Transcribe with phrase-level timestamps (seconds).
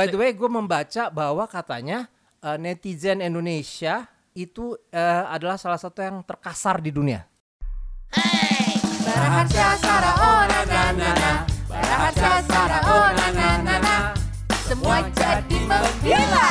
[0.00, 2.08] By the way, gue membaca bahwa katanya
[2.40, 7.28] eh, netizen Indonesia itu eh, adalah salah satu yang terkasar di dunia.
[14.64, 16.48] Semua jadi menggila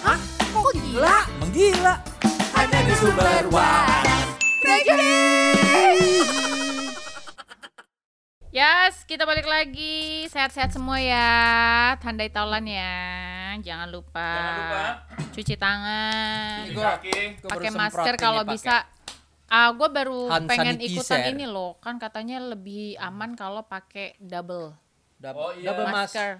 [0.00, 0.18] Hah?
[0.48, 1.18] Kok gila?
[1.44, 1.94] Menggila.
[2.56, 4.06] Hanya di sumber waras
[9.06, 10.26] kita balik lagi.
[10.26, 11.30] Sehat-sehat semua ya.
[12.02, 12.98] Tandai taulan ya.
[13.62, 14.18] Jangan lupa.
[14.18, 14.84] Jangan lupa.
[15.32, 16.58] Cuci tangan.
[17.46, 18.84] Pakai masker kalau bisa.
[19.46, 21.78] Ah, gue baru Hand pengen ikutan ini loh.
[21.78, 24.74] Kan katanya lebih aman kalau pakai double
[25.16, 25.70] Dab- Oh, iya.
[25.70, 26.18] Double mask.
[26.18, 26.30] masker.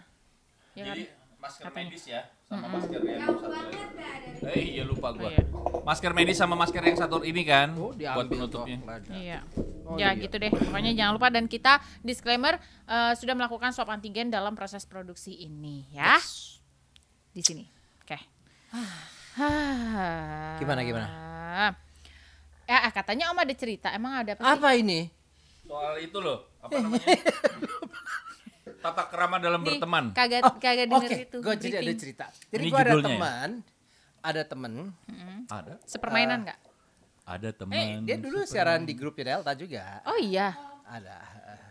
[0.75, 0.97] Ya kan?
[1.37, 1.87] Masker Katanya.
[1.87, 3.77] medis ya sama masker yang satu lagi.
[4.47, 5.31] Eh iya lupa Oh, gua.
[5.31, 5.43] iya.
[5.83, 8.77] Masker medis sama masker yang satu ini kan Oh, buat penutupnya.
[9.11, 9.39] Iya.
[9.85, 10.19] Oh, ya iya.
[10.19, 10.51] gitu deh.
[10.51, 15.87] Pokoknya jangan lupa dan kita disclaimer eh, sudah melakukan swab antigen dalam proses produksi ini
[15.93, 16.17] ya.
[17.31, 17.65] Di sini.
[18.01, 18.17] Oke.
[20.59, 21.09] Gimana, gimana?
[22.65, 23.93] Ya, katanya Om ada cerita.
[23.93, 24.51] Emang ada apa sih?
[24.57, 25.01] Apa ini?
[25.63, 27.19] Soal itu loh, apa namanya?
[28.87, 30.05] Tata kerama dalam Nih, berteman.
[30.13, 31.37] Kagak Oh, kagak Oke, denger itu.
[31.39, 32.27] gue jadi ada cerita.
[32.47, 33.03] Jadi Ini gue ada ya?
[33.03, 33.49] teman,
[34.21, 34.73] ada temen,
[35.49, 36.61] Ada, Sepermainan nggak?
[37.27, 37.75] ada teman.
[37.75, 39.99] eh dia dulu siaran di grupnya Delta juga.
[40.07, 40.55] Oh iya.
[40.85, 41.17] Ada.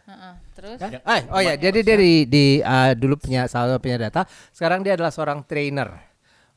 [0.05, 0.33] Heeh.
[0.53, 0.77] Terus?
[0.77, 0.91] Kan?
[0.99, 4.27] Eh, oh ya, jadi dia di, di uh, dulu punya salah satu punya data.
[4.52, 5.88] Sekarang dia adalah seorang trainer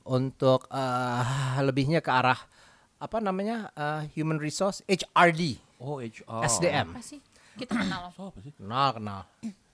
[0.03, 1.23] untuk uh,
[1.63, 2.37] lebihnya ke arah
[2.99, 6.43] apa namanya uh, human resource HRD Oh, HR.
[6.43, 6.91] SDM.
[6.91, 7.23] Apa sih?
[7.55, 8.11] Kita kenal.
[8.19, 8.51] Oh, apa sih?
[8.51, 9.23] Kenal kenal.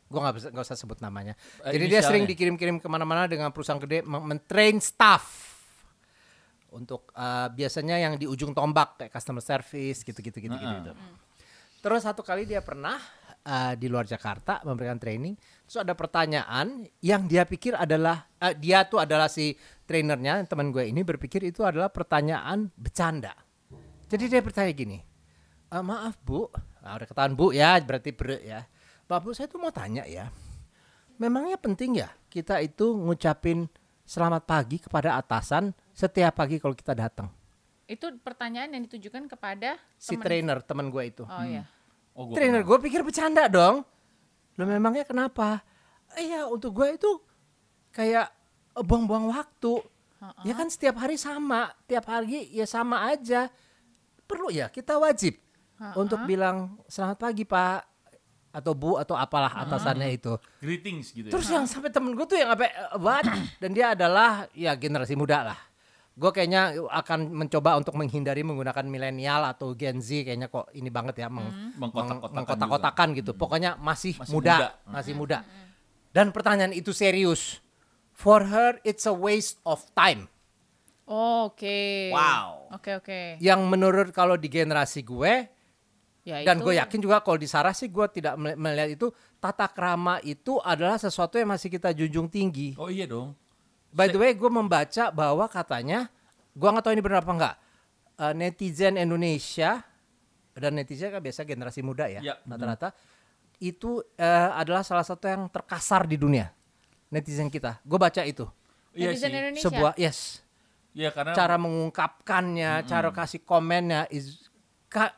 [0.08, 1.34] Gue nggak bisa nggak usah sebut namanya.
[1.64, 5.54] Eh, Jadi dia sering dikirim-kirim ke mana-mana dengan perusahaan gede men- mentrain staff
[6.74, 10.74] untuk uh, biasanya yang di ujung tombak kayak customer service gitu-gitu gitu gitu.
[10.82, 10.92] gitu.
[11.84, 12.98] Terus satu kali dia pernah
[13.44, 15.38] uh, di luar Jakarta memberikan training.
[15.68, 20.88] Terus ada pertanyaan yang dia pikir adalah uh, dia tuh adalah si trainernya teman gue
[20.88, 23.36] ini berpikir itu adalah pertanyaan bercanda.
[24.08, 24.98] Jadi dia bertanya gini,
[25.72, 26.48] "Eh, maaf bu,
[26.80, 28.60] nah, udah ketahuan bu ya berarti bre ya.
[29.04, 30.32] Pak bu saya tuh mau tanya ya,
[31.20, 33.68] memangnya penting ya kita itu ngucapin
[34.04, 37.28] selamat pagi kepada atasan setiap pagi kalau kita datang.
[37.84, 41.22] Itu pertanyaan yang ditujukan kepada Si temen- trainer teman gue itu.
[41.28, 41.68] Oh iya.
[42.16, 43.84] Oh, gua trainer gue pikir bercanda dong.
[44.56, 45.60] Lo memangnya kenapa?
[46.16, 47.10] Iya untuk gue itu
[47.92, 48.32] kayak
[48.72, 49.84] eh, buang-buang waktu.
[50.48, 53.52] Ya kan setiap hari sama, tiap hari ya sama aja.
[54.24, 55.36] Perlu ya kita wajib
[55.92, 57.93] untuk bilang selamat pagi pak
[58.54, 60.38] atau bu atau apalah atasannya itu.
[60.62, 61.32] Greetings gitu ya.
[61.34, 62.72] Terus yang sampai temen gue tuh yang apa eh,
[63.02, 63.26] what?
[63.62, 65.58] Dan dia adalah ya generasi muda lah.
[66.14, 71.18] Gue kayaknya akan mencoba untuk menghindari menggunakan milenial atau Gen Z kayaknya kok ini banget
[71.18, 73.30] ya meng, Mengkotak-kotakan meng- mengkotak-kotakan gitu.
[73.34, 74.68] Pokoknya masih, Masih muda, muda.
[74.86, 75.38] masih muda.
[76.14, 77.58] Dan pertanyaan itu serius.
[78.14, 80.30] For her it's a waste of time.
[81.04, 82.14] Oh, Oke.
[82.14, 82.70] Wow.
[82.72, 83.20] Oke oke.
[83.42, 85.50] Yang menurut kalau di generasi gue
[86.24, 89.06] Ya dan itu- gue yakin juga kalau di Sarah sih gue tidak mel- melihat itu
[89.36, 92.72] tata krama itu adalah sesuatu yang masih kita junjung tinggi.
[92.74, 93.36] Oh iya dong.
[93.92, 96.08] By the way, gue membaca bahwa katanya,
[96.50, 97.54] gue nggak tahu ini benar apa enggak,
[98.18, 99.84] eh, netizen Indonesia
[100.50, 102.90] dan netizen kan biasa generasi muda ya, Ya, rata-rata
[103.58, 106.50] itu eh, adalah salah satu yang terkasar di dunia
[107.06, 107.78] netizen kita.
[107.82, 108.48] Gue baca itu
[108.90, 109.36] Iya Netizen sih.
[109.36, 109.64] Indonesia.
[109.68, 110.18] sebuah yes,
[110.90, 114.46] Iya karena cara mengungkapkannya, cara kasih komennya is
[114.86, 115.14] ka-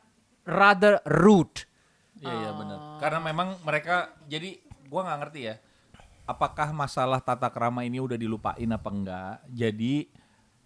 [0.46, 1.66] rather rude.
[2.22, 2.78] Iya iya benar.
[3.02, 4.56] Karena memang mereka jadi
[4.88, 5.54] gua nggak ngerti ya.
[6.26, 9.34] Apakah masalah tata krama ini udah dilupain apa enggak?
[9.52, 10.08] Jadi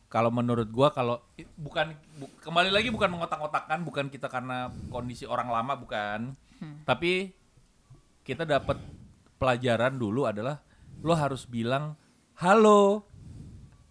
[0.07, 1.19] kalau menurut gua kalau
[1.59, 6.37] bukan bu- kembali lagi bukan mengotak-otakkan, bukan kita karena kondisi orang lama bukan.
[6.85, 7.33] Tapi
[8.21, 8.77] kita dapat
[9.41, 10.61] pelajaran dulu adalah
[11.01, 11.97] lo harus bilang
[12.37, 13.09] halo,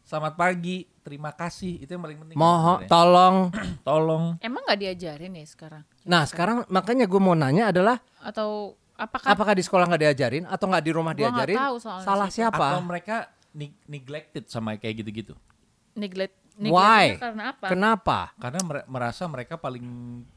[0.05, 1.81] selamat pagi, terima kasih.
[1.81, 2.37] Itu yang paling penting.
[2.37, 2.91] Mohon, sebenarnya.
[2.93, 3.35] tolong.
[3.89, 4.23] tolong.
[4.45, 5.83] Emang nggak diajarin ya sekarang?
[6.05, 10.65] Nah sekarang makanya gue mau nanya adalah Atau apakah apakah di sekolah nggak diajarin atau
[10.69, 11.57] nggak di rumah diajarin?
[11.57, 12.65] tahu soalnya Salah siapa?
[12.77, 13.15] Atau mereka
[13.57, 15.33] neg- neglected sama kayak gitu-gitu.
[15.97, 16.37] neglect?
[16.59, 17.15] Why?
[17.15, 17.67] Karena apa?
[17.71, 18.19] Kenapa?
[18.35, 19.87] karena merasa mereka paling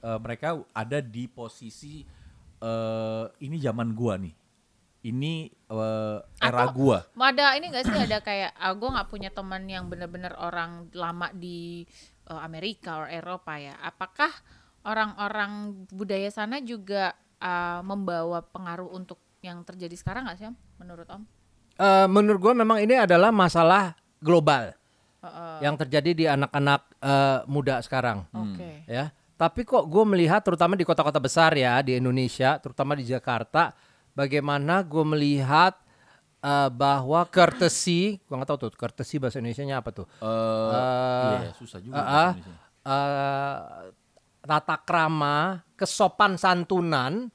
[0.00, 2.06] eh, mereka ada di posisi
[2.62, 4.41] eh, ini zaman gua nih
[5.02, 9.30] ini eh, era Atau- gua ada ini gak sih ada kayak ah, gue nggak punya
[9.34, 11.82] teman yang bener-bener orang lama di
[12.30, 13.74] eh, Amerika atau Eropa ya.
[13.82, 14.30] Apakah
[14.86, 20.56] orang-orang budaya sana juga ah, membawa pengaruh untuk yang terjadi sekarang nggak sih Om?
[20.78, 21.22] Menurut Om?
[21.82, 24.70] Eh, menurut gue memang ini adalah masalah global
[25.22, 25.58] Heeh.
[25.66, 28.86] yang terjadi di anak-anak eh, muda sekarang, Oke.
[28.86, 29.10] ya.
[29.34, 33.74] Tapi kok gue melihat, terutama di kota-kota besar ya di Indonesia, terutama di Jakarta,
[34.12, 35.74] bagaimana gue melihat
[36.38, 40.06] eh, bahwa courtesy, gua nggak tahu tuh courtesy bahasa Indonesia-nya apa tuh?
[40.18, 40.72] Eh,
[41.38, 41.98] iya, susah juga.
[41.98, 42.54] Bahasa ah, Indonesia.
[42.82, 43.58] eh,
[44.42, 45.38] tata krama,
[45.74, 47.30] kesopan santunan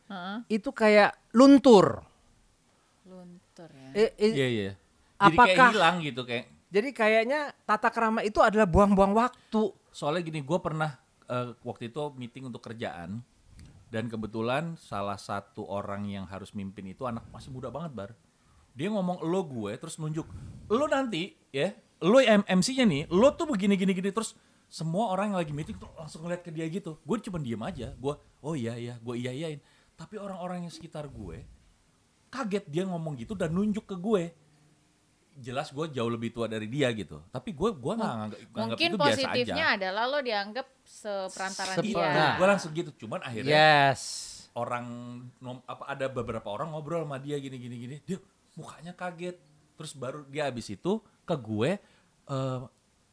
[0.48, 2.04] itu kayak luntur.
[3.08, 3.90] Luntur ya.
[3.96, 4.72] Eh, Iya, iya.
[5.18, 9.72] Jadi kayak apakah- hilang gitu kayak Jadi kayaknya tata krama itu adalah buang-buang waktu.
[9.88, 10.94] soalnya gini gue pernah
[11.26, 13.24] eh, waktu itu meeting untuk kerjaan
[13.88, 18.12] dan kebetulan salah satu orang yang harus mimpin itu anak masih muda banget bar.
[18.78, 20.28] Dia ngomong lo gue terus nunjuk
[20.70, 21.74] lo nanti ya
[22.04, 24.38] lo MC-nya nih lo tuh begini gini gini terus
[24.68, 27.00] semua orang yang lagi meeting tuh langsung ngeliat ke dia gitu.
[27.02, 28.14] Gue cuma diem aja gue
[28.44, 29.60] oh iya iya gue iya iyain
[29.98, 31.42] tapi orang-orang yang sekitar gue
[32.30, 34.30] kaget dia ngomong gitu dan nunjuk ke gue
[35.38, 37.22] jelas gue jauh lebih tua dari dia gitu.
[37.30, 39.22] Tapi gue gue nggak nganggap nganggap Mungkin itu biasa aja.
[39.30, 42.02] positifnya adalah lo dianggap seperantara Sepe- dia.
[42.04, 42.34] Nah.
[42.36, 42.92] gue langsung gitu.
[42.98, 44.02] Cuman akhirnya Yes.
[44.52, 44.86] orang
[45.38, 47.96] nom- apa ada beberapa orang ngobrol sama dia gini gini gini.
[48.02, 48.18] Dia
[48.54, 49.38] mukanya kaget.
[49.78, 50.92] Terus baru dia habis itu
[51.24, 51.78] ke gue
[52.28, 52.62] eh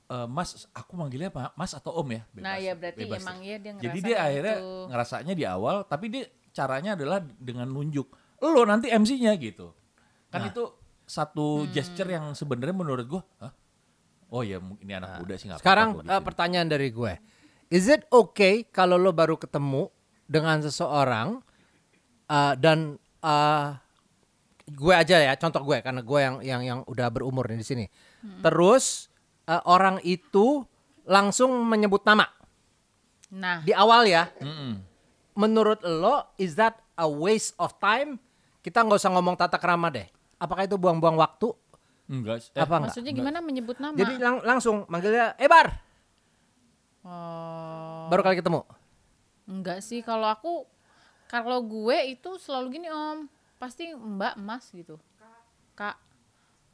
[0.06, 1.52] eh, mas aku manggilnya apa?
[1.54, 2.24] Mas atau om ya?
[2.34, 4.72] Nah, ya berarti emang iya dia jadi dia akhirnya gitu.
[4.88, 8.06] ngerasanya di awal tapi dia caranya adalah dengan nunjuk
[8.40, 9.72] lo nanti MC-nya gitu.
[10.28, 10.64] Kan itu
[11.04, 13.52] satu gesture yang sebenarnya menurut gue Hah?
[14.32, 16.88] oh ya mungkin ini anak muda sih nggak Sekarang apa-apa kok eh, gitu." pertanyaan dari
[16.90, 17.12] gue.
[17.72, 19.88] Is it okay kalau lo baru ketemu
[20.24, 21.38] dengan seseorang
[22.28, 23.68] eh, dan eh,
[24.64, 27.84] gue aja ya contoh gue karena gue yang yang yang udah berumur nih di sini.
[28.40, 29.12] Terus
[29.44, 30.64] eh, orang itu
[31.04, 32.24] langsung menyebut nama
[33.34, 34.30] Nah, di awal ya.
[34.38, 34.78] Mm-mm.
[35.34, 38.22] Menurut lo is that a waste of time?
[38.62, 40.06] Kita nggak usah ngomong tata krama deh.
[40.36, 41.50] Apakah itu buang-buang waktu?
[42.04, 42.80] enggak eh, Apa enggak?
[42.92, 43.96] maksudnya gimana menyebut nama?
[43.96, 45.72] Jadi lang- langsung manggilnya Ebar.
[47.04, 48.64] Oh, Baru kali ketemu.
[49.44, 50.64] enggak sih kalau aku
[51.28, 54.96] kalau gue itu selalu gini Om, pasti Mbak Mas gitu.
[55.74, 56.00] Kak.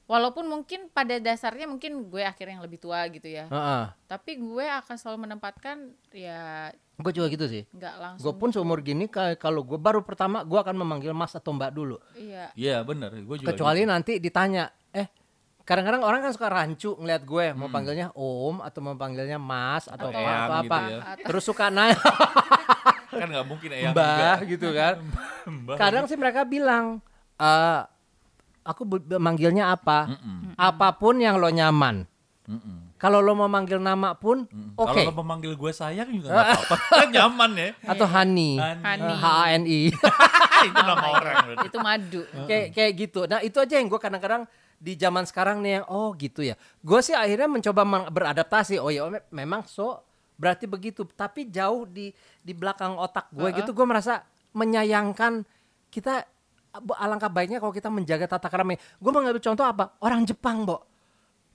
[0.07, 3.47] Walaupun mungkin pada dasarnya mungkin gue akhirnya yang lebih tua gitu ya.
[3.47, 3.85] Heeh.
[4.07, 5.77] Tapi gue akan selalu menempatkan
[6.11, 7.63] ya Gue juga gitu sih.
[7.67, 8.23] nggak langsung.
[8.23, 11.71] Gue pun seumur gini ka- kalau gue baru pertama gue akan memanggil Mas atau Mbak
[11.71, 11.97] dulu.
[12.13, 12.53] Iya.
[12.53, 13.49] Iya benar, gue juga.
[13.49, 13.89] Kecuali gitu.
[13.89, 15.09] nanti ditanya, eh
[15.63, 17.57] kadang-kadang orang kan suka rancu ngeliat gue Hmm.
[17.57, 20.79] mau panggilnya Om atau mau panggilnya Mas atau Atau apa Eyang apa, gitu apa.
[20.83, 20.99] ya.
[21.23, 21.97] Terus suka nanya
[23.13, 24.33] kan nggak mungkin eyang Mbah juga.
[24.47, 24.95] gitu kan.
[25.57, 25.77] Mbah.
[25.77, 26.99] Kadang sih mereka bilang,
[27.37, 27.81] eh
[28.63, 28.87] aku
[29.17, 30.07] manggilnya apa?
[30.11, 30.55] Mm-mm.
[30.55, 32.05] Apa pun yang lo nyaman.
[32.45, 32.79] Mm-mm.
[33.01, 34.77] Kalau lo mau manggil nama pun, Mm.
[34.77, 34.93] oke.
[34.93, 37.69] Kalau lo memanggil gue sayang juga nggak apa-apa, kan nyaman ya.
[37.89, 39.13] Atau Hani, Hani.
[39.17, 39.81] H A N I.
[40.69, 41.37] itu nama orang.
[41.65, 42.21] Itu madu.
[42.45, 43.21] kayak kayak gitu.
[43.25, 44.45] Nah itu aja yang gue kadang-kadang
[44.77, 46.61] di zaman sekarang nih yang oh gitu ya.
[46.79, 48.77] Gue sih akhirnya mencoba beradaptasi.
[48.77, 50.05] Oh ya me- memang so
[50.37, 51.09] berarti begitu.
[51.09, 54.21] Tapi jauh di di belakang otak gue gitu gue merasa
[54.53, 55.41] menyayangkan
[55.89, 56.29] kita
[56.95, 58.77] alangkah baiknya kalau kita menjaga tata krama.
[58.77, 59.97] Gue mengambil contoh apa?
[59.99, 60.85] Orang Jepang, Bo.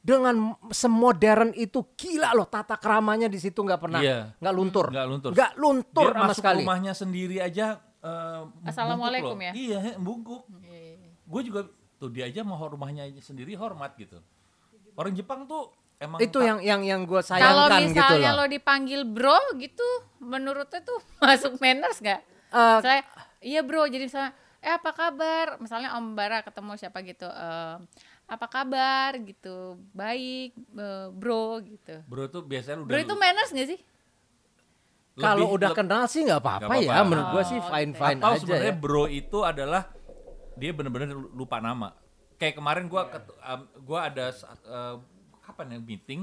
[0.06, 0.36] Dengan
[0.70, 4.38] semodern itu gila loh tata keramanya di situ nggak pernah Iya.
[4.38, 4.86] nggak luntur.
[4.88, 5.32] Nggak luntur.
[5.34, 6.62] Nggak luntur Dia sama masuk sekali.
[6.62, 7.68] rumahnya sendiri aja.
[7.98, 8.12] eh,
[8.46, 9.52] bungkuk Assalamualaikum ya?
[9.52, 10.46] Iya, bungkuk.
[10.62, 11.10] Iya.
[11.26, 11.66] Gue juga
[11.98, 14.22] tuh dia aja mau rumahnya sendiri hormat gitu.
[14.94, 18.38] Orang Jepang tuh emang Itu yang yang yang gue Kalau sayangkan gitu misalnya loh.
[18.38, 19.88] lo dipanggil bro gitu,
[20.20, 22.22] menurutnya tuh masuk manners nggak?
[22.48, 23.04] Eh, Misalnya,
[23.42, 25.58] iya bro, jadi misalnya, eh apa kabar?
[25.58, 27.76] Misalnya Om Bara ketemu siapa gitu, eh,
[28.26, 32.02] apa kabar gitu, baik eh, bro gitu.
[32.10, 33.80] bro tuh biasanya udah Bro itu manners nggak sih?
[35.16, 36.92] Kalau udah kenal sih nggak apa-apa ya.
[36.92, 37.08] apa-apa.
[37.08, 38.02] Menurut gue sih Oh, fine oke.
[38.02, 38.82] fine atau aja sebenarnya ya.
[38.82, 39.84] bro itu adalah
[40.60, 41.96] dia bener-bener lupa nama.
[42.36, 44.26] Kayak kemarin gua ket- um, gua ada
[44.68, 45.00] uh,
[45.40, 46.22] kapan ya meeting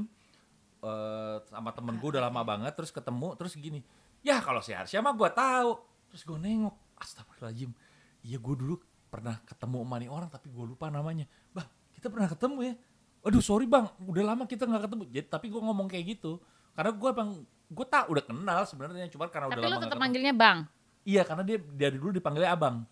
[0.85, 3.81] uh, sama temen gue udah lama banget terus ketemu terus gini.
[4.21, 5.79] Ya kalau si Arsya mah gua tahu.
[6.13, 7.73] Terus gue nengok, astagfirullahaladzim.
[8.21, 8.77] Iya gue dulu
[9.09, 11.25] pernah ketemu sama nih orang tapi gue lupa namanya.
[11.57, 11.65] Bah,
[12.13, 12.75] pernah ketemu ya.
[13.23, 15.05] Aduh sorry bang, udah lama kita nggak ketemu.
[15.11, 16.39] Jadi tapi gue ngomong kayak gitu.
[16.77, 17.31] Karena gue bang,
[17.73, 20.59] gue tak udah kenal sebenarnya, cuma karena udah Tapi lama lo nggak tetap manggilnya bang.
[21.03, 22.87] Iya karena dia dari dulu dipanggilnya abang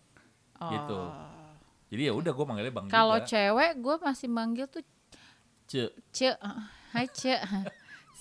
[0.61, 0.69] Oh.
[0.69, 0.99] gitu.
[1.89, 4.85] Jadi ya udah gue manggilnya bang Kalau cewek, gue masih manggil tuh
[5.65, 6.35] Ce, ce,
[6.91, 7.31] hai ce,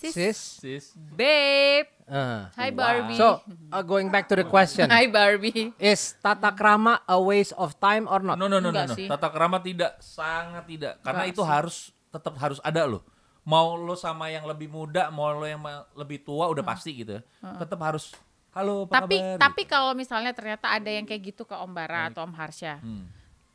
[0.03, 0.39] sis, Sis.
[0.57, 0.85] sis.
[1.11, 2.51] babe, Uh.
[2.53, 2.77] hai Wow.
[2.77, 3.39] Barbie, So
[3.71, 5.71] uh, going back to the question, hai Barbie.
[5.79, 8.35] is tata krama a waste of time or not?
[8.35, 8.97] No no no no, Enggak no.
[8.97, 9.07] sih.
[9.07, 10.99] Tata kerama tidak, sangat tidak.
[11.01, 11.49] Karena Enggak itu sih.
[11.49, 11.77] harus
[12.09, 13.07] tetap harus ada loh.
[13.43, 15.63] Mau lo sama yang lebih muda, mau lo yang
[15.95, 17.23] lebih tua udah pasti gitu ya.
[17.57, 18.11] Tetap harus
[18.51, 19.39] halo apa tapi kabar?
[19.39, 23.07] tapi kalau misalnya ternyata ada yang kayak gitu ke Om Bara atau Om Harsha, Hmm.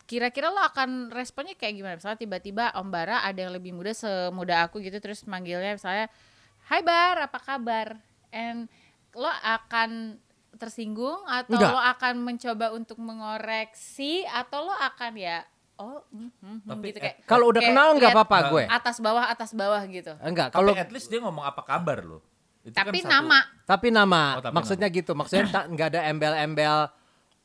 [0.01, 1.95] kira-kira lo akan responnya kayak gimana?
[1.97, 6.07] Misalnya tiba-tiba Om Bara ada yang lebih muda semuda aku gitu terus manggilnya misalnya,
[6.65, 8.01] Hai Bar, apa kabar?
[8.33, 8.65] And
[9.13, 10.17] lo akan
[10.57, 11.71] tersinggung atau Enggak.
[11.71, 15.43] lo akan mencoba untuk mengoreksi atau lo akan ya
[15.75, 18.63] oh hmm, hmm, hmm, Tapi, gitu kayak Kalau udah kayak kenal nggak apa-apa gue.
[18.71, 22.23] atas bawah atas bawah gitu Enggak, kalau at least dia ngomong apa kabar lo.
[22.63, 25.11] Itu kan tapi satu- nama tapi nama, Oh, tapi maksudnya gitu.
[25.13, 25.43] Maksudnya
[25.75, 26.87] nggak ada embel-embel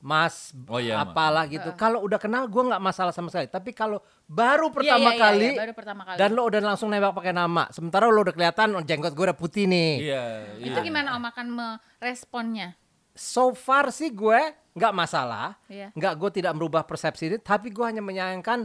[0.01, 1.13] Mas Oh, iya, Mas.
[1.13, 1.71] apalah gitu.
[1.77, 3.53] Kalau udah kenal gue nggak masalah sama sekali.
[3.53, 6.61] Tapi kalau baru Iya, pertama iya, iya, kali iya, baru pertama kali dan lo udah
[6.65, 7.69] langsung nembak pakai nama.
[7.69, 9.93] Sementara lo udah kelihatan oh, jenggot gue udah putih nih.
[10.01, 10.25] Iya,
[10.57, 10.67] iya.
[10.73, 12.81] itu gimana om akan meresponnya
[13.21, 14.41] So far sih gue
[14.73, 15.59] nggak masalah.
[15.67, 15.93] Iya.
[15.93, 17.37] Nggak gue tidak merubah persepsi ini.
[17.37, 18.65] Tapi gue hanya menyayangkan.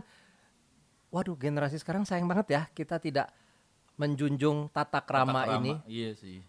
[1.11, 2.61] Waduh generasi sekarang sayang banget ya.
[2.71, 3.33] Kita tidak
[3.99, 5.75] menjunjung tata Tata krama ini.
[5.87, 6.39] Iya sih.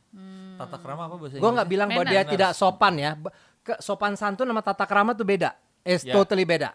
[0.55, 3.19] Tata krama apa bahasa Gue nggak bilang bahwa dia tidak sopan ya.
[3.67, 5.59] Ke sopan santun sama tata krama tuh beda.
[5.83, 6.15] It's Ya.
[6.15, 6.71] totally beda.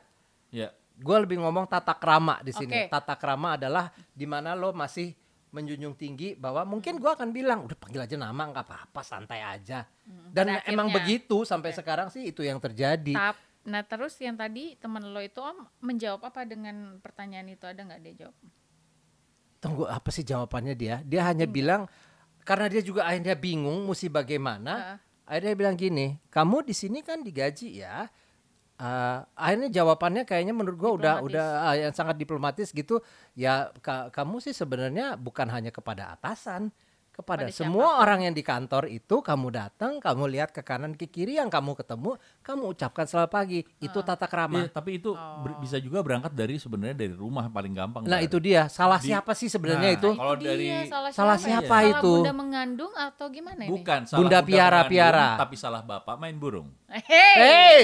[0.51, 0.75] Iya.
[0.99, 2.85] Gue lebih ngomong tata krama di sini.
[2.85, 2.91] Oke.
[2.91, 5.15] Tata krama adalah di mana lo masih
[5.51, 9.83] menjunjung tinggi bahwa mungkin gue akan bilang udah panggil aja nama nggak apa-apa santai aja.
[10.31, 10.99] Dan pada emang akhirnya.
[11.03, 13.11] begitu sampai sekarang sih itu yang terjadi.
[13.11, 13.35] Tap,
[13.67, 17.99] nah terus yang tadi teman lo itu om menjawab apa dengan pertanyaan itu ada nggak
[17.99, 18.35] dia jawab
[19.61, 21.03] Tunggu apa sih jawabannya dia?
[21.05, 21.85] Dia hanya bilang
[22.41, 24.97] karena dia juga akhirnya bingung mesti bagaimana.
[25.31, 28.11] Akhirnya dia bilang gini, kamu di sini kan digaji ya.
[28.81, 32.99] Eh, akhirnya jawabannya kayaknya menurut gua udah udah ah, yang sangat diplomatis gitu.
[33.37, 36.75] Ya ka- kamu sih sebenarnya bukan hanya kepada atasan,
[37.11, 38.01] kepada Pada semua siapa pun.
[38.01, 41.75] orang yang di kantor itu kamu datang, kamu lihat ke kanan ke kiri yang kamu
[41.75, 43.59] ketemu, kamu ucapkan selamat pagi.
[43.77, 44.59] Itu tata Iya, krama.
[44.67, 48.03] tapi itu ber- bisa juga berangkat dari sebenarnya dari rumah paling gampang.
[48.03, 48.25] Nah, Bar.
[48.25, 48.65] itu dia.
[48.67, 50.09] Salah Di- siapa sih sebenarnya Nah, itu?
[50.13, 51.91] Kalau Itu dari dia, salah, salah siapa, siapa ya?
[51.93, 51.99] itu?
[52.07, 55.27] Salah bunda mengandung atau gimana ini bukan salah Bunda mengandung, piara-piara.
[55.37, 56.71] tapi salah bapak main burung.
[56.87, 57.81] hey, Hey!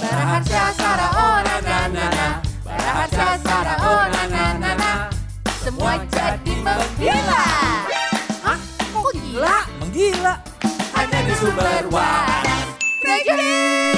[0.00, 2.28] Baraharsa Sara oh na na na na
[2.62, 4.90] Baraharsa Sara oh na na na na
[5.80, 7.44] Semua jadi menggila
[8.44, 8.58] Hah?
[8.92, 9.64] Kok gila?
[9.80, 10.36] Menggila.
[10.92, 13.96] Hanya di sumber waras Reggae